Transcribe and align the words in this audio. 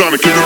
Sonic 0.00 0.39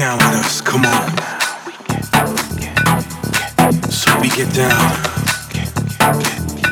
down 0.00 0.16
with 0.16 0.46
us 0.46 0.60
come 0.62 0.84
on 0.86 1.10
So 3.90 4.18
we 4.20 4.28
get 4.30 4.52
down 4.54 4.80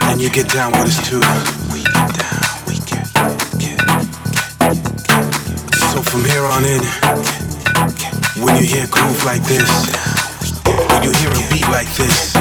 and 0.09 0.19
you 0.21 0.31
get 0.31 0.49
down 0.49 0.73
with 0.73 0.89
us 0.89 0.99
too. 1.09 1.21
We 1.73 1.85
get 1.85 2.09
down 2.17 2.41
we 2.67 2.75
get 2.89 3.05
So 5.93 6.01
from 6.01 6.25
here 6.25 6.45
on 6.55 6.65
in, 6.65 6.83
when 8.43 8.57
you 8.57 8.65
hear 8.67 8.87
groove 8.91 9.25
like 9.25 9.43
this, 9.43 9.69
when 10.91 11.03
you 11.03 11.13
hear 11.21 11.31
a 11.31 11.43
beat 11.53 11.69
like 11.69 11.91
this, 12.01 12.35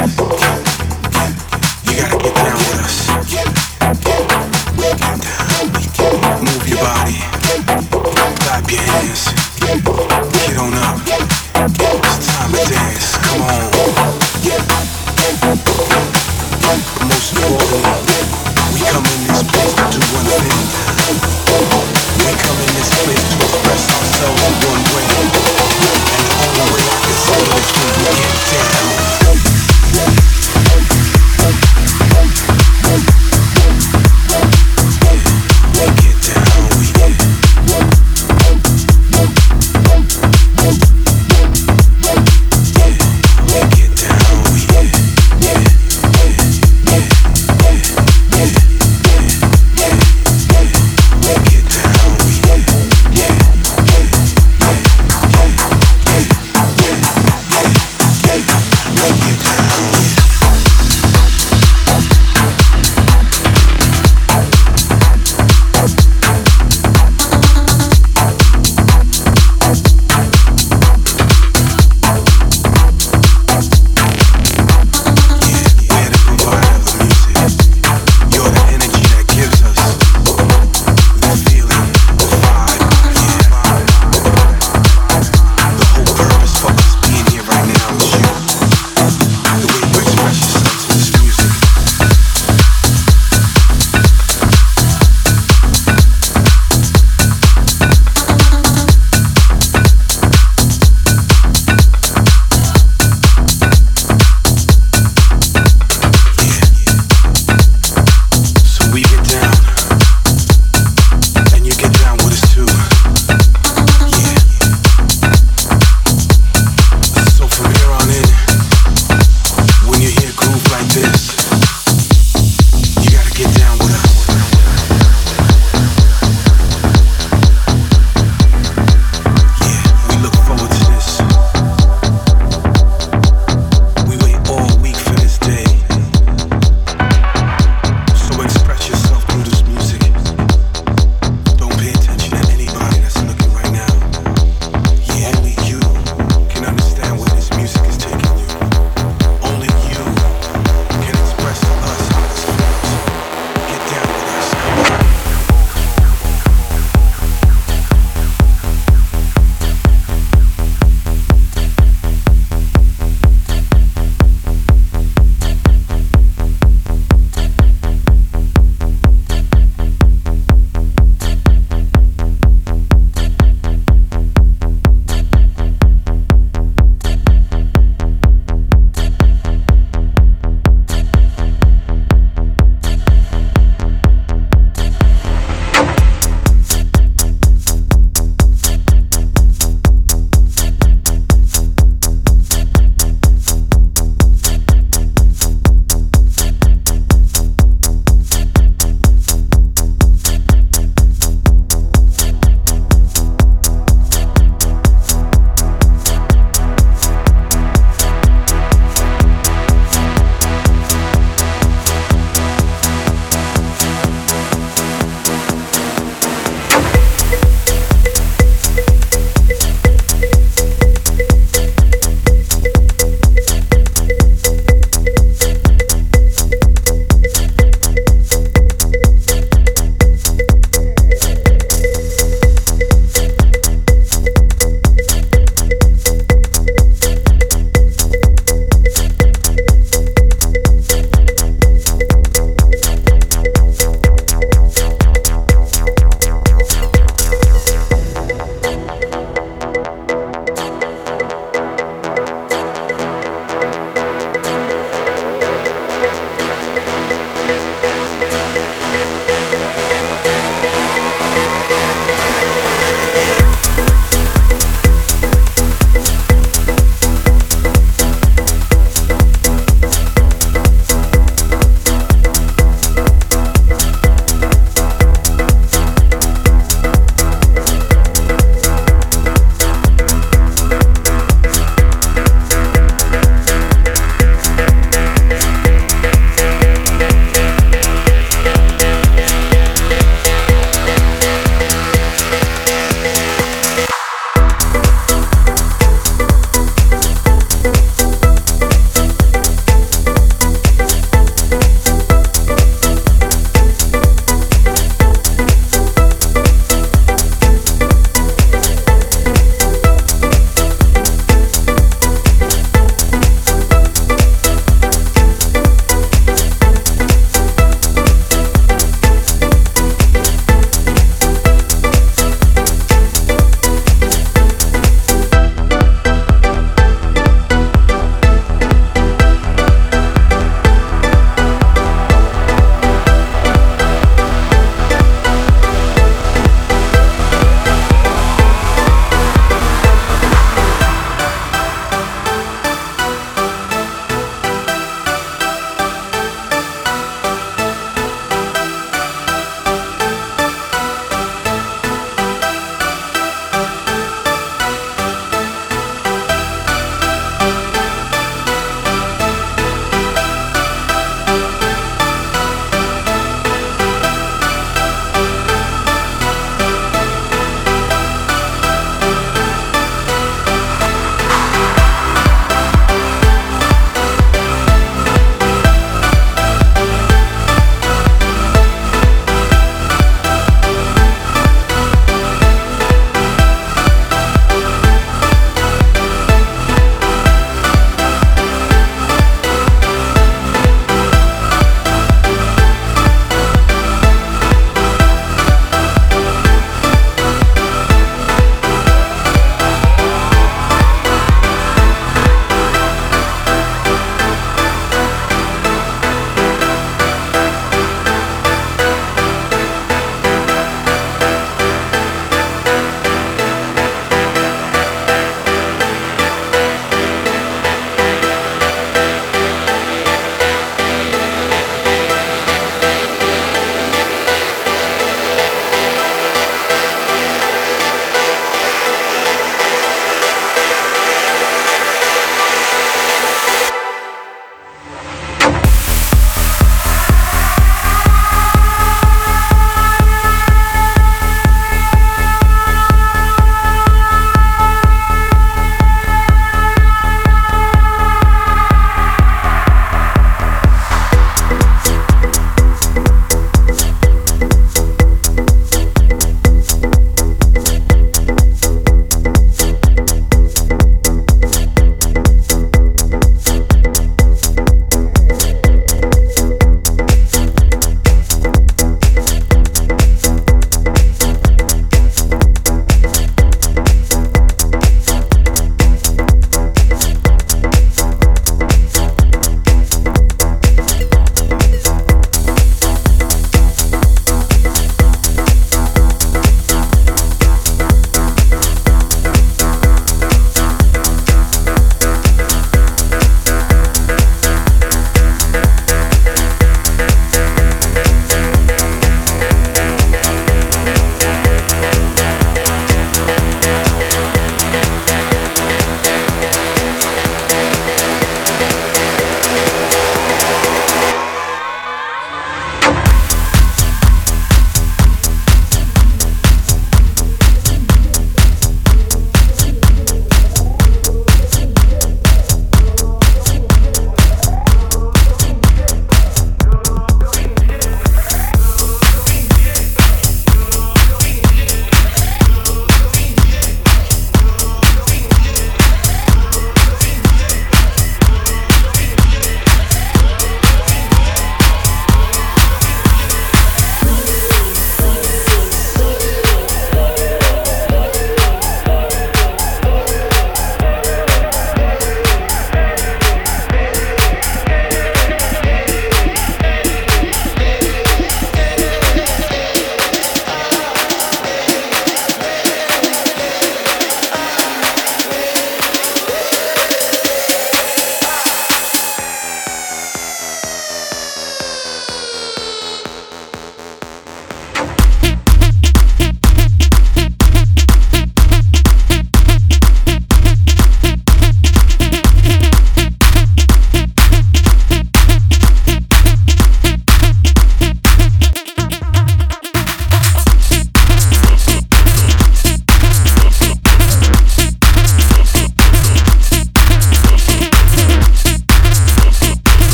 you 1.84 1.94
gotta 2.02 2.18
get 2.18 2.36
down 2.36 2.58
with 2.58 2.80
us. 2.80 3.57